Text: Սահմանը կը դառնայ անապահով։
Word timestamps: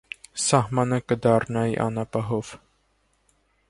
Սահմանը 0.45 0.99
կը 1.11 1.19
դառնայ 1.27 1.67
անապահով։ 1.87 2.55